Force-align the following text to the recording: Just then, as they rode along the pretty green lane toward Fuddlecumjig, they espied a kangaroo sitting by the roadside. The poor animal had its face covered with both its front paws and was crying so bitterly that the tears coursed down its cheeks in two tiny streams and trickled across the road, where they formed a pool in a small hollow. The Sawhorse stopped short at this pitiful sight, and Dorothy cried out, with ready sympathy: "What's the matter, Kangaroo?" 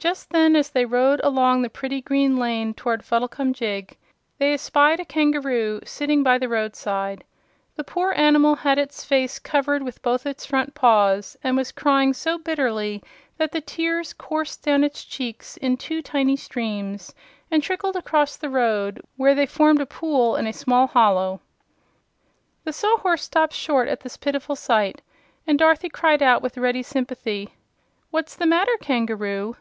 Just 0.00 0.30
then, 0.30 0.54
as 0.54 0.70
they 0.70 0.84
rode 0.84 1.20
along 1.24 1.62
the 1.62 1.68
pretty 1.68 2.00
green 2.00 2.36
lane 2.36 2.72
toward 2.72 3.02
Fuddlecumjig, 3.02 3.96
they 4.38 4.52
espied 4.54 5.00
a 5.00 5.04
kangaroo 5.04 5.80
sitting 5.84 6.22
by 6.22 6.38
the 6.38 6.48
roadside. 6.48 7.24
The 7.74 7.82
poor 7.82 8.12
animal 8.12 8.54
had 8.54 8.78
its 8.78 9.04
face 9.04 9.40
covered 9.40 9.82
with 9.82 10.00
both 10.00 10.24
its 10.24 10.46
front 10.46 10.72
paws 10.76 11.36
and 11.42 11.56
was 11.56 11.72
crying 11.72 12.12
so 12.14 12.38
bitterly 12.38 13.02
that 13.38 13.50
the 13.50 13.60
tears 13.60 14.12
coursed 14.12 14.62
down 14.62 14.84
its 14.84 15.04
cheeks 15.04 15.56
in 15.56 15.76
two 15.76 16.00
tiny 16.00 16.36
streams 16.36 17.12
and 17.50 17.60
trickled 17.60 17.96
across 17.96 18.36
the 18.36 18.50
road, 18.50 19.02
where 19.16 19.34
they 19.34 19.46
formed 19.46 19.80
a 19.80 19.84
pool 19.84 20.36
in 20.36 20.46
a 20.46 20.52
small 20.52 20.86
hollow. 20.86 21.40
The 22.62 22.72
Sawhorse 22.72 23.24
stopped 23.24 23.52
short 23.54 23.88
at 23.88 23.98
this 23.98 24.16
pitiful 24.16 24.54
sight, 24.54 25.02
and 25.44 25.58
Dorothy 25.58 25.88
cried 25.88 26.22
out, 26.22 26.40
with 26.40 26.56
ready 26.56 26.84
sympathy: 26.84 27.48
"What's 28.12 28.36
the 28.36 28.46
matter, 28.46 28.76
Kangaroo?" 28.80 29.56